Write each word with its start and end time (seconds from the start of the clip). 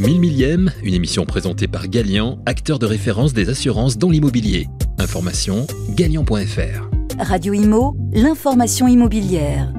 1000 0.00 0.18
millième, 0.18 0.72
une 0.82 0.94
émission 0.94 1.26
présentée 1.26 1.68
par 1.68 1.86
Galian, 1.86 2.38
acteur 2.46 2.78
de 2.78 2.86
référence 2.86 3.34
des 3.34 3.50
assurances 3.50 3.98
dans 3.98 4.08
l'immobilier. 4.08 4.66
Information 4.98 5.66
galian.fr. 5.90 6.88
Radio 7.18 7.52
Imo, 7.52 7.94
l'information 8.14 8.88
immobilière. 8.88 9.70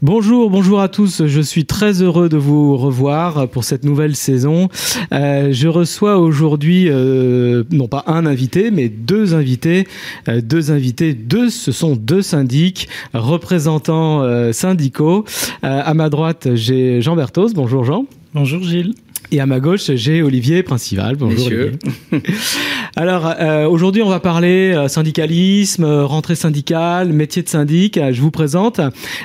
Bonjour, 0.00 0.48
bonjour 0.48 0.80
à 0.80 0.88
tous. 0.88 1.26
Je 1.26 1.40
suis 1.40 1.64
très 1.64 2.02
heureux 2.02 2.28
de 2.28 2.36
vous 2.36 2.76
revoir 2.76 3.48
pour 3.48 3.64
cette 3.64 3.84
nouvelle 3.84 4.14
saison. 4.14 4.68
Euh, 5.12 5.48
je 5.50 5.66
reçois 5.66 6.18
aujourd'hui 6.18 6.86
euh, 6.88 7.64
non 7.72 7.88
pas 7.88 8.04
un 8.06 8.26
invité, 8.26 8.70
mais 8.70 8.88
deux 8.88 9.34
invités. 9.34 9.88
Euh, 10.28 10.40
deux 10.40 10.70
invités, 10.70 11.14
deux, 11.14 11.50
ce 11.50 11.72
sont 11.72 11.96
deux 11.96 12.22
syndics, 12.22 12.88
représentants 13.12 14.22
euh, 14.22 14.52
syndicaux. 14.52 15.24
Euh, 15.64 15.82
à 15.84 15.94
ma 15.94 16.10
droite, 16.10 16.54
j'ai 16.54 17.00
Jean 17.02 17.16
Berthos. 17.16 17.54
Bonjour 17.54 17.82
Jean. 17.84 18.06
Bonjour 18.34 18.62
Gilles. 18.62 18.94
Et 19.30 19.40
à 19.40 19.46
ma 19.46 19.60
gauche, 19.60 19.90
j'ai 19.94 20.22
Olivier 20.22 20.62
Principal. 20.62 21.16
Bonjour 21.16 21.38
Messieurs. 21.38 21.78
Olivier. 22.12 22.34
Alors 22.96 23.32
euh, 23.40 23.66
aujourd'hui, 23.66 24.02
on 24.02 24.08
va 24.08 24.20
parler 24.20 24.74
euh, 24.74 24.88
syndicalisme, 24.88 25.84
euh, 25.84 26.04
rentrée 26.04 26.34
syndicale, 26.34 27.12
métier 27.12 27.42
de 27.42 27.48
syndic. 27.48 27.98
Je 28.10 28.20
vous 28.20 28.30
présente 28.30 28.80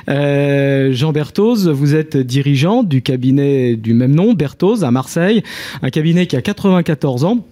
Jean 0.06 1.12
Berthoz. 1.12 1.68
Vous 1.68 1.94
êtes 1.94 2.16
dirigeant 2.16 2.82
du 2.82 3.02
cabinet 3.02 3.76
du 3.76 3.92
même 3.92 4.14
nom, 4.14 4.32
Berthoz, 4.32 4.84
à 4.84 4.90
Marseille, 4.90 5.42
un 5.82 5.90
cabinet 5.90 6.26
qui 6.26 6.36
a 6.36 6.42
94 6.42 7.24
ans 7.24 7.46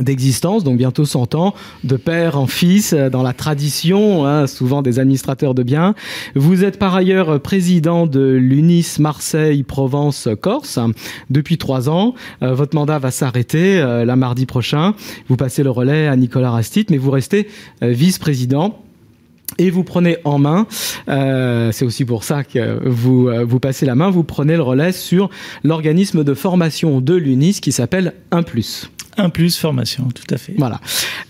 d'existence, 0.00 0.64
donc 0.64 0.78
bientôt 0.78 1.04
100 1.04 1.34
ans, 1.34 1.54
de 1.84 1.96
père 1.96 2.38
en 2.38 2.46
fils, 2.46 2.92
euh, 2.92 3.10
dans 3.10 3.22
la 3.22 3.32
tradition, 3.32 4.26
hein, 4.26 4.46
souvent 4.46 4.82
des 4.82 4.98
administrateurs 4.98 5.54
de 5.54 5.62
biens. 5.62 5.94
Vous 6.34 6.64
êtes 6.64 6.78
par 6.78 6.94
ailleurs 6.94 7.40
président 7.40 8.06
de 8.06 8.20
l'UNIS 8.20 8.98
Marseille-Provence-Corse 8.98 10.78
depuis 11.30 11.58
trois 11.58 11.88
ans. 11.88 12.14
Euh, 12.42 12.54
votre 12.54 12.74
mandat 12.74 12.98
va 12.98 13.10
s'arrêter 13.10 13.80
euh, 13.80 14.04
la 14.04 14.16
mardi 14.16 14.46
prochain. 14.46 14.94
Vous 15.28 15.36
passez 15.36 15.62
le 15.62 15.70
relais 15.70 16.06
à 16.06 16.16
Nicolas 16.16 16.50
Rastit, 16.50 16.86
mais 16.90 16.98
vous 16.98 17.10
restez 17.10 17.48
euh, 17.82 17.90
vice-président. 17.90 18.82
Et 19.58 19.70
vous 19.70 19.84
prenez 19.84 20.18
en 20.24 20.38
main, 20.38 20.66
euh, 21.08 21.72
c'est 21.72 21.84
aussi 21.84 22.04
pour 22.04 22.22
ça 22.22 22.44
que 22.44 22.78
vous, 22.88 23.28
euh, 23.28 23.44
vous 23.44 23.58
passez 23.58 23.86
la 23.86 23.94
main, 23.96 24.08
vous 24.10 24.24
prenez 24.24 24.54
le 24.54 24.62
relais 24.62 24.92
sur 24.92 25.30
l'organisme 25.64 26.22
de 26.22 26.34
formation 26.34 27.00
de 27.00 27.14
l'UNIS 27.14 27.60
qui 27.60 27.72
s'appelle 27.72 28.14
1⁇ 28.30 28.40
Un 29.16 29.30
plus 29.30 29.56
formation, 29.56 30.08
tout 30.14 30.32
à 30.32 30.38
fait. 30.38 30.54
voilà. 30.58 30.80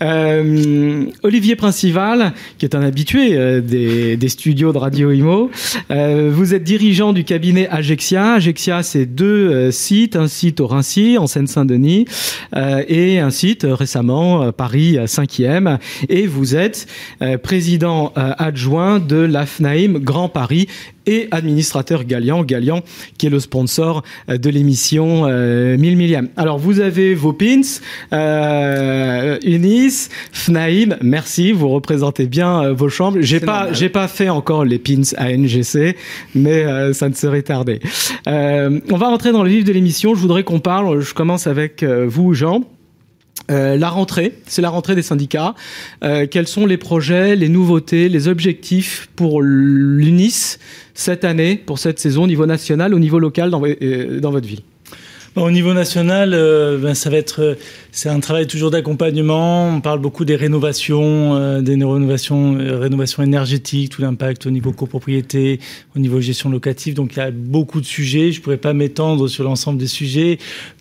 Euh, 0.03 1.07
Olivier 1.23 1.57
Principal, 1.57 2.33
qui 2.59 2.67
est 2.67 2.75
un 2.75 2.83
habitué 2.83 3.37
euh, 3.37 3.61
des, 3.61 4.17
des 4.17 4.29
studios 4.29 4.73
de 4.73 4.79
Radio 4.79 5.11
Imo, 5.11 5.51
euh, 5.91 6.31
vous 6.33 6.55
êtes 6.55 6.65
dirigeant 6.65 7.13
du 7.13 7.25
cabinet 7.25 7.67
Agexia. 7.69 8.35
Agexia, 8.35 8.83
c'est 8.83 9.07
deux 9.07 9.49
euh, 9.49 9.71
sites, 9.71 10.17
un 10.17 10.29
site 10.29 10.61
au 10.61 10.67
Rincy, 10.67 11.17
en 11.19 11.27
Seine-Saint-Denis, 11.27 12.05
euh, 12.55 12.83
et 12.89 13.21
un 13.21 13.31
site 13.31 13.65
euh, 13.65 13.75
récemment, 13.75 14.43
euh, 14.43 14.53
Paris 14.53 14.99
5e. 14.99 15.79
Et 16.09 16.27
vous 16.27 16.55
êtes 16.55 16.87
euh, 17.23 17.39
président 17.39 18.13
euh, 18.17 18.18
adjoint 18.39 18.99
de 18.99 19.17
l'AFNAIM 19.17 19.99
Grand 19.99 20.29
Paris 20.29 20.67
et 21.09 21.27
administrateur 21.31 22.05
Galian, 22.05 22.45
Galian 22.45 22.83
qui 23.17 23.27
est 23.27 23.31
le 23.31 23.41
sponsor 23.41 24.03
euh, 24.29 24.37
de 24.37 24.51
l'émission 24.51 25.27
euh, 25.27 25.77
1000 25.77 25.97
millième. 25.97 26.29
Alors 26.37 26.59
vous 26.59 26.81
avez 26.81 27.15
vos 27.15 27.33
pins, 27.33 27.63
euh, 28.13 29.39
Unis, 29.43 30.09
Fnaim, 30.33 30.97
merci, 31.03 31.53
vous 31.53 31.71
représentez 31.71 32.27
bien 32.27 32.63
euh, 32.63 32.73
vos 32.75 32.91
chambres. 32.91 33.19
J'ai 33.21 33.41
pas, 33.41 33.73
j'ai 33.73 33.89
pas 33.89 34.07
fait 34.07 34.29
encore 34.29 34.65
les 34.65 34.79
pins 34.79 35.03
ANGC, 35.19 35.97
mais 36.35 36.65
euh, 36.65 36.93
ça 36.93 37.09
ne 37.09 37.15
serait 37.15 37.43
tardé. 37.43 37.81
Euh, 38.27 38.81
on 38.91 38.97
va 38.97 39.09
rentrer 39.09 39.33
dans 39.33 39.43
le 39.43 39.51
vif 39.51 39.65
de 39.65 39.73
l'émission. 39.73 40.15
Je 40.15 40.21
voudrais 40.21 40.45
qu'on 40.45 40.61
parle. 40.61 41.01
Je 41.01 41.15
commence 41.15 41.47
avec 41.47 41.83
euh, 41.83 42.07
vous, 42.07 42.35
Jean. 42.35 42.65
Euh, 43.51 43.77
la 43.77 43.89
rentrée, 43.89 44.35
c'est 44.47 44.63
la 44.63 44.69
rentrée 44.69 44.95
des 44.95 45.03
syndicats. 45.03 45.55
Euh, 46.05 46.27
quels 46.31 46.49
sont 46.49 46.67
les 46.67 46.77
projets, 46.77 47.35
les 47.35 47.49
nouveautés, 47.49 48.09
les 48.09 48.29
objectifs 48.29 49.09
pour 49.17 49.41
l'UNIS 49.43 50.59
cette 50.95 51.25
année, 51.25 51.57
pour 51.57 51.79
cette 51.79 51.99
saison 51.99 52.25
au 52.25 52.27
niveau 52.27 52.47
national, 52.47 52.93
au 52.93 52.99
niveau 52.99 53.19
local 53.19 53.51
dans, 53.51 53.63
euh, 53.65 54.21
votre 54.23 54.47
ville? 54.47 54.61
Au 55.37 55.53
niveau 55.53 55.73
national, 55.73 56.31
ben, 56.83 56.95
ça 56.95 57.11
va 57.11 57.17
être, 57.17 57.57
c'est 57.93 58.09
un 58.09 58.19
travail 58.19 58.49
toujours 58.49 58.73
d'accompagnement. 58.73 59.69
On 59.69 59.81
parle 59.81 60.01
beaucoup 60.01 60.25
des 60.25 60.35
rénovations, 60.35 61.61
des 61.61 61.75
rénovations, 61.75 63.23
énergétiques, 63.23 63.93
tout 63.93 64.03
l'impact 64.03 64.47
au 64.47 64.51
niveau 64.51 64.73
copropriété, 64.73 65.61
au 65.95 66.01
niveau 66.01 66.21
gestion 66.21 66.51
locative. 66.51 66.95
Donc 66.95 67.13
il 67.15 67.21
y 67.21 67.23
a 67.23 67.31
beaucoup 67.31 67.81
de 67.81 67.87
sujets. 67.87 68.33
Je 68.33 68.41
pourrais 68.41 68.57
pas 68.57 68.73
m'étendre 68.73 69.29
sur 69.29 69.45
l'ensemble 69.45 69.79
des 69.79 69.87
sujets. 69.87 70.39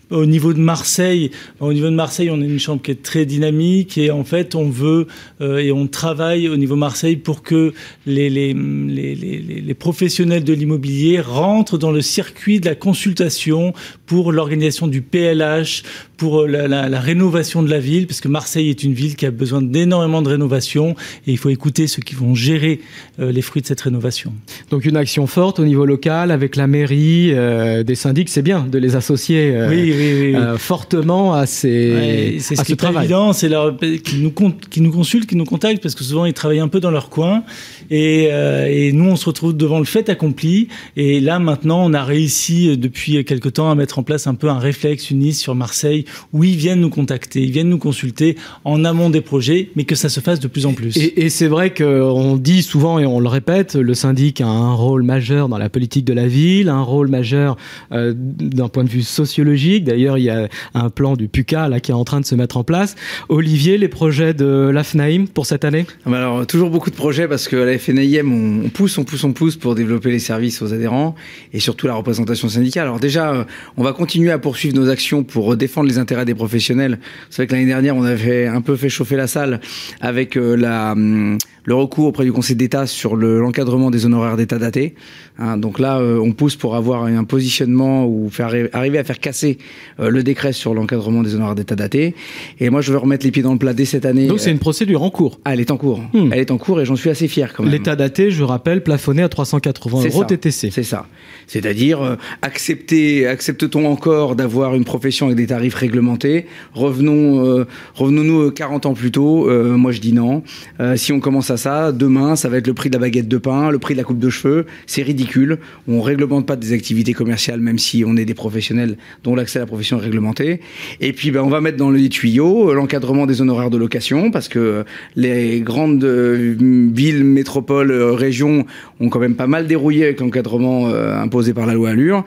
Au 0.10 0.26
niveau 0.26 0.54
de 0.54 0.60
Marseille, 0.60 1.32
au 1.60 1.74
niveau 1.74 1.88
de 1.88 1.96
Marseille, 1.96 2.30
on 2.32 2.42
a 2.42 2.46
une 2.46 2.60
chambre 2.60 2.82
qui 2.82 2.92
est 2.92 3.04
très 3.04 3.26
dynamique 3.26 3.98
et 3.98 4.10
en 4.10 4.24
fait, 4.24 4.56
on 4.56 4.70
veut 4.70 5.08
euh, 5.42 5.58
et 5.58 5.72
on 5.74 5.88
travaille 5.88 6.48
au 6.48 6.56
niveau 6.56 6.78
Marseille 6.78 7.18
pour 7.18 7.44
que 7.44 7.74
les, 8.06 8.30
les, 8.30 9.74
professionnels 9.74 10.44
de 10.44 10.54
l'immobilier 10.54 11.20
rentrent 11.20 11.78
dans 11.78 11.92
le 11.92 12.02
circuit 12.02 12.60
de 12.60 12.66
la 12.68 12.76
consultation 12.76 13.74
pour 14.06 14.32
l'organisation 14.32 14.88
du 14.88 15.02
PLH, 15.02 15.84
pour 16.18 16.48
la, 16.48 16.68
la, 16.68 16.90
la 16.90 17.00
rénovation 17.00 17.64
de 17.64 17.70
la 17.70 17.80
ville, 17.80 18.08
parce 18.08 18.22
que 18.22 18.28
Marseille 18.28 18.70
est 18.70 18.84
une 18.84 18.94
ville 18.94 19.16
qui 19.16 19.26
a 19.26 19.32
besoin 19.32 19.62
d'énormément 19.62 20.22
de 20.22 20.30
rénovation 20.30 20.96
et 21.28 21.32
il 21.32 21.38
faut 21.38 21.50
écouter 21.50 21.88
ceux 21.88 22.02
qui 22.02 22.16
vont 22.16 22.34
gérer 22.36 22.80
euh, 23.20 23.32
les 23.32 23.42
fruits 23.42 23.62
de 23.62 23.68
cette 23.68 23.82
rénovation. 23.82 24.34
Donc 24.72 24.86
une 24.86 24.98
action 24.98 25.28
forte 25.28 25.60
au 25.60 25.66
niveau 25.66 25.86
local 25.86 26.32
avec 26.32 26.56
la 26.56 26.68
mairie, 26.68 27.32
euh, 27.34 27.84
des 27.84 27.96
syndics, 27.96 28.30
c'est 28.30 28.42
bien 28.42 28.66
de 28.70 28.78
les 28.78 28.96
associer 28.96 29.52
euh, 29.56 29.70
oui, 29.70 29.76
oui, 29.84 29.92
oui. 29.96 30.22
oui. 30.32 30.36
euh, 30.36 30.58
fortement 30.58 31.34
à, 31.34 31.46
ces, 31.46 31.94
Ouais, 31.94 32.38
c'est 32.40 32.56
à 32.56 32.58
ce 32.58 32.62
qui 32.64 32.68
ce 32.70 32.74
est 32.74 32.76
pas 32.76 32.84
travail. 32.88 33.06
évident, 33.06 33.34
c'est 33.34 33.50
leur 33.50 33.78
qui 33.78 34.18
nous 34.18 34.32
qui 34.70 34.82
nous 34.82 34.92
consultent, 34.92 35.28
qui 35.28 35.36
nous 35.36 35.46
contactent 35.46 35.82
parce 35.84 35.96
que 35.96 36.04
souvent 36.04 36.26
ils 36.26 36.34
travaillent 36.34 36.60
un 36.60 36.68
peu 36.68 36.80
dans 36.80 36.92
leur 36.92 37.10
coin 37.10 37.44
et, 37.90 38.30
euh, 38.32 38.66
et 38.68 38.92
nous 38.92 39.06
on 39.06 39.16
se 39.16 39.26
retrouve 39.26 39.56
devant 39.56 39.80
le 39.80 39.86
fait 39.86 40.10
accompli 40.10 40.68
et 40.96 41.20
là 41.20 41.40
maintenant 41.40 41.84
on 41.86 41.94
a 41.94 42.04
réussi 42.04 42.70
euh, 42.70 42.76
depuis 42.78 43.24
quelque 43.24 43.50
temps 43.50 43.70
à 43.70 43.76
mettre 43.76 44.00
en 44.00 44.04
place 44.04 44.28
un 44.28 44.36
peu 44.36 44.50
un 44.50 44.60
réflexe 44.60 45.12
unis 45.12 45.34
sur 45.34 45.56
Marseille 45.56 46.06
où 46.34 46.44
ils 46.44 46.56
viennent 46.56 46.82
nous 46.82 46.90
contacter, 46.90 47.42
ils 47.42 47.52
viennent 47.52 47.70
nous 47.70 47.78
consulter 47.78 48.38
en 48.64 48.84
amont 48.86 49.10
des 49.10 49.22
projets, 49.22 49.70
mais 49.76 49.84
que 49.84 49.96
ça 49.96 50.10
se 50.10 50.20
fasse 50.20 50.40
de 50.40 50.48
plus 50.48 50.66
en 50.66 50.74
plus. 50.74 50.98
Et, 50.98 51.26
et 51.26 51.30
c'est 51.30 51.48
vrai 51.48 51.74
qu'on 51.74 52.38
dit 52.38 52.64
souvent 52.64 53.00
et 53.00 53.06
on 53.06 53.20
le 53.20 53.28
répète, 53.28 53.76
le 53.76 53.94
syndic 53.94 54.42
a 54.42 54.48
un 54.48 54.74
rôle 54.74 55.04
majeur 55.04 55.50
dans 55.50 55.58
la 55.58 55.70
politique 55.70 56.06
de 56.06 56.14
la 56.14 56.28
ville, 56.28 56.70
un 56.70 56.82
rôle 56.82 57.08
majeur 57.08 57.58
euh, 57.92 58.14
d'un 58.16 58.70
point 58.70 58.84
de 58.84 58.90
vue 58.90 59.04
sociologique. 59.04 59.84
D'ailleurs, 59.84 60.18
il 60.18 60.24
y 60.26 60.30
a 60.30 60.48
un 60.74 60.90
plan 60.90 61.16
du 61.16 61.28
PUCA 61.28 61.70
là 61.70 61.80
qui 61.80 61.92
est 61.92 61.96
en 61.96 62.04
train 62.04 62.20
de 62.20 62.26
se 62.26 62.36
mettre 62.36 62.58
en 62.58 62.64
place. 62.64 62.96
Olivier, 63.30 63.78
les 63.78 63.88
projets 63.88 64.34
de 64.34 64.70
l'AFNAIM 64.74 65.28
pour 65.28 65.46
cette 65.46 65.66
année? 65.66 65.86
Ah 66.06 66.10
bah 66.10 66.18
Alors, 66.18 66.48
toujours 66.48 66.70
beaucoup 66.70 66.90
de 66.90 66.96
projets 66.96 67.28
parce 67.28 67.48
que 67.48 67.56
à 67.56 67.66
la 67.66 67.78
FNIM, 67.78 68.32
on, 68.32 68.66
on 68.66 68.70
pousse, 68.70 68.98
on 68.98 69.04
pousse, 69.04 69.24
on 69.24 69.34
pousse 69.34 69.56
pour 69.56 69.76
développer 69.76 70.12
les 70.12 70.20
services 70.20 70.62
aux 70.62 70.74
adhérents 70.74 71.16
et 71.54 71.60
surtout 71.60 71.88
la 71.88 71.94
représentation 71.94 72.50
syndicale. 72.50 72.84
Alors 72.84 73.00
déjà, 73.00 73.34
euh, 73.34 73.44
on 73.78 73.84
va 73.84 73.94
continuer 73.94 74.32
à 74.32 74.40
poursuivre 74.40 74.76
nos 74.76 74.90
actions 74.90 75.24
pour 75.24 75.56
défendre 75.56 75.88
les 75.88 75.97
intérêts 75.98 76.26
des 76.26 76.36
professionnels. 76.36 77.00
C'est 77.30 77.38
vrai 77.38 77.48
que 77.48 77.54
l'année 77.54 77.68
dernière, 77.68 77.96
on 77.96 78.04
avait 78.04 78.48
un 78.48 78.62
peu 78.62 78.76
fait 78.76 78.90
chauffer 78.90 79.16
la 79.16 79.28
salle 79.28 79.60
avec 80.02 80.38
euh, 80.38 80.56
la, 80.56 80.92
hum, 80.92 81.38
le 81.68 81.76
recours 81.76 82.06
auprès 82.08 82.24
du 82.24 82.32
Conseil 82.32 82.56
d'État 82.56 82.88
sur 82.88 83.18
le- 83.18 83.40
l'encadrement 83.42 83.92
des 83.92 84.06
honoraires 84.06 84.38
d'État 84.38 84.58
datés. 84.58 84.96
Hein, 85.38 85.58
donc 85.58 85.80
là, 85.80 86.00
euh, 86.00 86.18
on 86.18 86.32
pousse 86.32 86.56
pour 86.56 86.76
avoir 86.78 87.04
un 87.04 87.26
positionnement 87.26 88.08
ou 88.08 88.30
faire 88.32 88.48
arri- 88.54 88.70
arriver 88.72 88.98
à 88.98 89.04
faire 89.04 89.20
casser 89.20 89.58
euh, 90.00 90.10
le 90.10 90.24
décret 90.24 90.54
sur 90.54 90.74
l'encadrement 90.74 91.24
des 91.24 91.36
honoraires 91.36 91.56
d'État 91.56 91.76
datés. 91.76 92.16
Et 92.62 92.70
moi, 92.70 92.80
je 92.80 92.92
veux 92.94 92.98
remettre 92.98 93.26
les 93.26 93.32
pieds 93.32 93.44
dans 93.44 93.52
le 93.52 93.60
plat 93.60 93.74
dès 93.74 93.84
cette 93.84 94.06
année. 94.06 94.28
Donc 94.28 94.40
c'est 94.40 94.50
une 94.50 94.60
procédure 94.60 95.04
en 95.04 95.10
cours. 95.10 95.42
Ah, 95.44 95.54
elle 95.54 95.60
est 95.60 95.70
en 95.70 95.76
cours. 95.78 96.00
Hmm. 96.14 96.30
Elle 96.32 96.40
est 96.40 96.52
en 96.52 96.58
cours 96.58 96.80
et 96.80 96.86
j'en 96.86 96.96
suis 96.96 97.10
assez 97.10 97.28
fier 97.28 97.54
quand 97.54 97.64
même. 97.64 97.72
L'état 97.74 97.98
daté, 97.98 98.32
je 98.32 98.44
rappelle, 98.44 98.82
plafonné 98.82 99.22
à 99.22 99.28
380 99.30 100.00
C'est 100.04 100.08
euros 100.08 100.22
ça. 100.22 100.26
TTC. 100.28 100.72
C'est 100.72 100.84
ça. 100.84 101.06
C'est-à-dire, 101.48 102.02
euh, 102.02 102.16
accepter, 102.42 103.28
accepte-t-on 103.28 103.86
encore 103.86 104.36
d'avoir 104.36 104.74
une 104.74 104.86
profession 104.86 105.26
avec 105.28 105.38
des 105.38 105.48
tarifs 105.48 105.76
réglementés? 105.76 106.46
Revenons, 106.74 107.46
euh, 107.46 107.66
revenons-nous 107.96 108.42
euh, 108.48 108.52
40 108.52 108.86
ans 108.86 108.94
plus 108.94 109.12
tôt. 109.12 109.50
Euh, 109.50 109.76
moi, 109.78 109.92
je 109.92 110.00
dis 110.00 110.14
non. 110.14 110.44
Euh, 110.80 110.96
si 110.96 111.12
on 111.12 111.20
commence 111.20 111.52
à 111.52 111.57
ça, 111.58 111.92
demain, 111.92 112.36
ça 112.36 112.50
va 112.50 112.58
être 112.58 112.68
le 112.68 112.74
prix 112.74 112.90
de 112.90 112.96
la 112.96 113.02
baguette 113.02 113.28
de 113.28 113.38
pain, 113.38 113.72
le 113.72 113.80
prix 113.80 113.94
de 113.94 114.00
la 114.00 114.04
coupe 114.04 114.20
de 114.20 114.30
cheveux. 114.30 114.66
C'est 114.86 115.02
ridicule. 115.02 115.60
On 115.88 116.02
réglemente 116.02 116.46
pas 116.46 116.56
des 116.56 116.74
activités 116.74 117.14
commerciales, 117.14 117.60
même 117.60 117.80
si 117.80 118.04
on 118.06 118.16
est 118.18 118.26
des 118.26 118.34
professionnels 118.34 118.98
dont 119.24 119.36
l'accès 119.36 119.60
à 119.60 119.64
la 119.64 119.68
profession 119.68 119.98
est 119.98 120.04
réglementé. 120.04 120.62
Et 121.02 121.14
puis, 121.14 121.32
ben, 121.32 121.42
on 121.42 121.50
va 121.50 121.62
mettre 121.62 121.78
dans 121.78 121.92
les 121.92 122.10
tuyaux 122.10 122.70
euh, 122.70 122.74
l'encadrement 122.74 123.26
des 123.26 123.42
honoraires 123.42 123.70
de 123.70 123.78
location, 123.78 124.32
parce 124.32 124.48
que 124.48 124.86
les 125.16 125.62
grandes 125.62 126.04
euh, 126.04 126.56
villes, 126.58 127.24
métropoles, 127.24 127.92
euh, 127.92 128.14
régions 128.14 128.66
ont 129.00 129.10
quand 129.10 129.20
même 129.20 129.36
pas 129.36 129.48
mal 129.48 129.68
dérouillé 129.68 130.06
avec 130.06 130.20
l'encadrement 130.20 130.90
euh, 130.90 131.16
imposé 131.16 131.54
par 131.54 131.66
la 131.66 131.74
loi 131.74 131.90
Allure. 131.90 132.24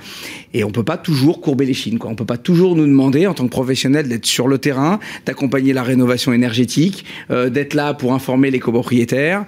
Et 0.55 0.65
on 0.65 0.71
peut 0.71 0.83
pas 0.83 0.97
toujours 0.97 1.41
courber 1.41 1.65
les 1.65 1.75
chines. 1.75 1.99
Quoi. 1.99 2.11
On 2.11 2.15
peut 2.15 2.25
pas 2.25 2.39
toujours 2.39 2.75
nous 2.77 2.87
demander, 2.87 3.27
en 3.27 3.35
tant 3.35 3.45
que 3.45 3.51
professionnel, 3.51 4.09
d'être 4.09 4.27
sur 4.27 4.49
le 4.49 4.59
terrain, 4.59 4.99
d'accompagner 5.27 5.73
la 5.73 5.83
rénovation 5.83 6.33
énergétique, 6.33 7.05
euh, 7.31 7.51
d'être 7.51 7.75
là 7.75 7.95
pour 7.95 8.13
informer 8.13 8.51
les 8.51 8.59
copropriétaires 8.59 9.20
salaire 9.21 9.45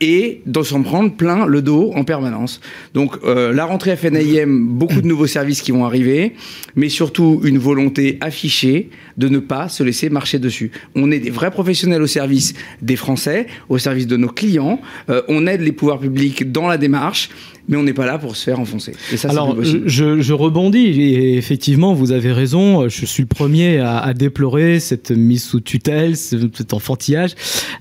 et 0.00 0.42
de 0.46 0.62
s'en 0.62 0.82
prendre 0.82 1.12
plein 1.14 1.46
le 1.46 1.62
dos 1.62 1.92
en 1.94 2.04
permanence. 2.04 2.60
Donc 2.94 3.16
la 3.24 3.64
rentrée 3.64 3.96
FNIM, 3.96 4.68
beaucoup 4.68 5.00
de 5.00 5.06
nouveaux 5.06 5.26
services 5.26 5.62
qui 5.62 5.72
vont 5.72 5.84
arriver, 5.84 6.34
mais 6.76 6.88
surtout 6.88 7.40
une 7.44 7.58
volonté 7.58 8.18
affichée 8.20 8.90
de 9.16 9.28
ne 9.28 9.38
pas 9.38 9.68
se 9.68 9.82
laisser 9.82 10.10
marcher 10.10 10.38
dessus. 10.38 10.70
On 10.94 11.10
est 11.10 11.18
des 11.18 11.30
vrais 11.30 11.50
professionnels 11.50 12.02
au 12.02 12.06
service 12.06 12.54
des 12.82 12.96
Français, 12.96 13.46
au 13.68 13.78
service 13.78 14.06
de 14.06 14.16
nos 14.16 14.28
clients. 14.28 14.80
on 15.28 15.46
aide 15.46 15.60
les 15.60 15.72
pouvoirs 15.72 15.98
publics 15.98 16.50
dans 16.50 16.68
la 16.68 16.78
démarche 16.78 17.30
mais 17.70 17.76
on 17.76 17.84
n'est 17.84 17.94
pas 17.94 18.04
là 18.04 18.18
pour 18.18 18.36
se 18.36 18.44
faire 18.44 18.58
enfoncer. 18.58 18.92
Et 19.12 19.16
ça, 19.16 19.30
Alors, 19.30 19.56
je, 19.62 20.20
je, 20.20 20.32
rebondis, 20.32 20.86
et 21.00 21.36
effectivement, 21.36 21.94
vous 21.94 22.10
avez 22.10 22.32
raison, 22.32 22.88
je 22.88 23.06
suis 23.06 23.22
le 23.22 23.28
premier 23.28 23.78
à, 23.78 23.98
à 23.98 24.12
déplorer 24.12 24.80
cette 24.80 25.12
mise 25.12 25.44
sous 25.44 25.60
tutelle, 25.60 26.16
cet 26.16 26.74
enfantillage. 26.74 27.34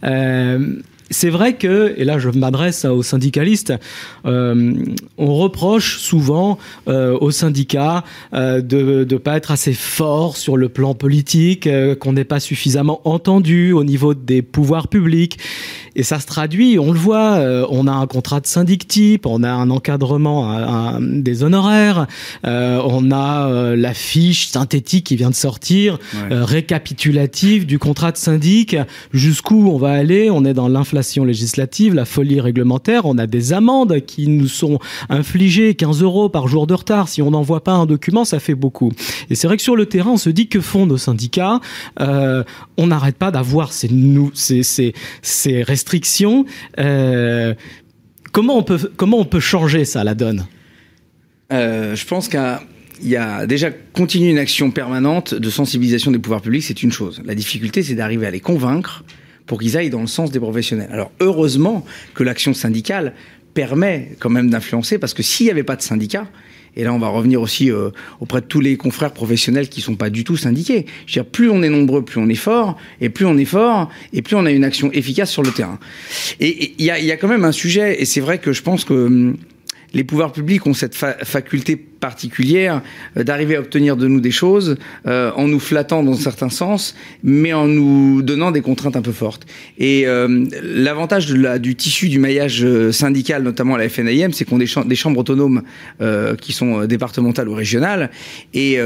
Euh, 0.03 0.75
c'est 1.09 1.29
vrai 1.29 1.53
que, 1.53 1.93
et 1.97 2.03
là 2.03 2.19
je 2.19 2.29
m'adresse 2.29 2.85
aux 2.85 3.03
syndicalistes, 3.03 3.73
euh, 4.25 4.73
on 5.17 5.35
reproche 5.35 5.97
souvent 5.99 6.57
euh, 6.87 7.17
aux 7.19 7.31
syndicats 7.31 8.03
euh, 8.33 8.61
de 8.61 9.07
ne 9.09 9.17
pas 9.17 9.37
être 9.37 9.51
assez 9.51 9.73
fort 9.73 10.37
sur 10.37 10.57
le 10.57 10.69
plan 10.69 10.93
politique, 10.93 11.67
qu'on 11.99 12.13
n'est 12.13 12.23
pas 12.23 12.39
suffisamment 12.39 13.01
entendu 13.05 13.71
au 13.71 13.83
niveau 13.83 14.13
des 14.13 14.41
pouvoirs 14.41 14.87
publics. 14.87 15.39
Et 15.95 16.03
ça 16.03 16.19
se 16.19 16.27
traduit, 16.27 16.77
on 16.79 16.91
le 16.91 16.99
voit, 16.99 17.39
on 17.69 17.87
a 17.87 17.91
un 17.91 18.05
contrat 18.07 18.39
de 18.39 18.45
syndic 18.45 18.87
type, 18.87 19.25
on 19.25 19.43
a 19.43 19.49
un 19.49 19.69
encadrement 19.69 20.49
un, 20.51 21.01
des 21.01 21.43
honoraires, 21.43 22.05
on 22.43 23.11
a 23.11 23.75
la 23.75 23.93
fiche 23.93 24.47
synthétique 24.47 25.07
qui 25.07 25.15
vient 25.15 25.31
de 25.31 25.35
sortir, 25.35 25.97
récapitulative 26.29 27.65
du 27.65 27.79
contrat 27.79 28.11
de 28.11 28.17
syndic, 28.17 28.77
jusqu'où 29.11 29.69
on 29.69 29.77
va 29.77 29.91
aller, 29.91 30.29
on 30.29 30.45
est 30.45 30.53
dans 30.53 30.69
l'inflation 30.69 30.98
législative, 31.25 31.93
la 31.93 32.05
folie 32.05 32.39
réglementaire, 32.39 33.05
on 33.05 33.17
a 33.17 33.27
des 33.27 33.53
amendes 33.53 34.01
qui 34.05 34.27
nous 34.27 34.47
sont 34.47 34.79
infligées, 35.09 35.75
15 35.75 36.01
euros 36.01 36.29
par 36.29 36.47
jour 36.47 36.67
de 36.67 36.73
retard. 36.73 37.07
Si 37.07 37.21
on 37.21 37.31
n'envoie 37.31 37.63
pas 37.63 37.73
un 37.73 37.85
document, 37.85 38.25
ça 38.25 38.39
fait 38.39 38.55
beaucoup. 38.55 38.91
Et 39.29 39.35
c'est 39.35 39.47
vrai 39.47 39.57
que 39.57 39.63
sur 39.63 39.75
le 39.75 39.85
terrain, 39.85 40.11
on 40.11 40.17
se 40.17 40.29
dit 40.29 40.47
que 40.47 40.61
font 40.61 40.85
nos 40.85 40.97
syndicats? 40.97 41.59
Euh, 41.99 42.43
On 42.77 42.87
n'arrête 42.87 43.17
pas 43.17 43.31
d'avoir 43.31 43.71
ces, 43.73 44.93
restrictions. 45.63 46.45
Euh, 46.79 47.53
comment, 48.31 48.57
on 48.57 48.63
peut, 48.63 48.91
comment 48.95 49.19
on 49.19 49.25
peut 49.25 49.39
changer 49.39 49.85
ça, 49.85 50.03
la 50.03 50.15
donne? 50.15 50.45
Euh, 51.51 51.95
Je 51.95 52.05
pense 52.05 52.27
qu'il 52.27 52.59
y 53.03 53.15
a 53.15 53.45
déjà 53.45 53.71
continuer 53.71 54.31
une 54.31 54.37
action 54.37 54.71
permanente 54.71 55.33
de 55.33 55.49
sensibilisation 55.49 56.11
des 56.11 56.19
pouvoirs 56.19 56.41
publics, 56.41 56.63
c'est 56.63 56.83
une 56.83 56.91
chose. 56.91 57.21
La 57.25 57.35
difficulté, 57.35 57.83
c'est 57.83 57.95
d'arriver 57.95 58.27
à 58.27 58.31
les 58.31 58.41
convaincre 58.41 59.03
pour 59.49 59.59
qu'ils 59.59 59.75
aillent 59.77 59.89
dans 59.89 59.99
le 59.99 60.07
sens 60.07 60.29
des 60.29 60.39
professionnels. 60.39 60.89
Alors 60.91 61.11
heureusement 61.19 61.83
que 62.13 62.23
l'action 62.23 62.53
syndicale 62.53 63.13
permet 63.55 64.11
quand 64.19 64.29
même 64.29 64.51
d'influencer, 64.51 64.99
parce 64.99 65.15
que 65.15 65.23
s'il 65.23 65.47
n'y 65.47 65.51
avait 65.51 65.63
pas 65.63 65.75
de 65.75 65.81
syndicat, 65.81 66.27
et 66.75 66.83
là 66.83 66.93
on 66.93 66.99
va 66.99 67.07
revenir 67.07 67.41
aussi 67.41 67.71
euh, 67.71 67.89
auprès 68.19 68.41
de 68.41 68.45
tous 68.45 68.61
les 68.61 68.77
confrères 68.77 69.11
professionnels 69.11 69.67
qui 69.67 69.81
sont 69.81 69.95
pas 69.95 70.11
du 70.11 70.23
tout 70.23 70.37
syndiqués. 70.37 70.85
Je 71.07 71.13
veux 71.13 71.23
dire, 71.23 71.25
plus 71.25 71.49
on 71.49 71.63
est 71.63 71.69
nombreux, 71.69 72.05
plus 72.05 72.21
on 72.21 72.29
est 72.29 72.35
fort, 72.35 72.77
et 73.01 73.09
plus 73.09 73.25
on 73.25 73.39
est 73.39 73.45
fort, 73.45 73.89
et 74.13 74.21
plus 74.21 74.35
on 74.35 74.45
a 74.45 74.51
une 74.51 74.63
action 74.63 74.91
efficace 74.91 75.31
sur 75.31 75.41
le 75.41 75.49
terrain. 75.49 75.79
Et 76.39 76.75
il 76.77 76.85
y 76.85 76.91
a, 76.91 76.99
y 76.99 77.11
a, 77.11 77.17
quand 77.17 77.27
même 77.27 77.43
un 77.43 77.51
sujet, 77.51 77.99
et 77.99 78.05
c'est 78.05 78.21
vrai 78.21 78.37
que 78.37 78.53
je 78.53 78.61
pense 78.61 78.85
que 78.85 78.93
hum, 78.93 79.35
les 79.93 80.03
pouvoirs 80.03 80.31
publics 80.31 80.65
ont 80.67 80.73
cette 80.73 80.95
faculté 80.95 81.75
particulière 81.75 82.81
euh, 83.17 83.23
d'arriver 83.23 83.55
à 83.55 83.59
obtenir 83.59 83.97
de 83.97 84.07
nous 84.07 84.21
des 84.21 84.31
choses 84.31 84.77
euh, 85.07 85.31
en 85.35 85.47
nous 85.47 85.59
flattant 85.59 86.03
dans 86.03 86.13
certains 86.13 86.49
sens, 86.49 86.95
mais 87.23 87.53
en 87.53 87.67
nous 87.67 88.21
donnant 88.21 88.51
des 88.51 88.61
contraintes 88.61 88.95
un 88.95 89.01
peu 89.01 89.11
fortes. 89.11 89.45
Et 89.77 90.07
euh, 90.07 90.45
l'avantage 90.63 91.27
du 91.27 91.75
tissu 91.75 92.09
du 92.09 92.19
maillage 92.19 92.65
syndical, 92.91 93.43
notamment 93.43 93.75
à 93.75 93.77
la 93.77 93.89
FNIM, 93.89 94.31
c'est 94.31 94.45
qu'on 94.45 94.57
a 94.57 94.63
des, 94.63 94.87
des, 94.87 94.95
chambres 94.95 95.19
autonomes 95.19 95.63
qui 96.41 96.53
sont 96.53 96.85
départementales 96.85 97.49
ou 97.49 97.53
régionales. 97.53 98.09
Et 98.53 98.79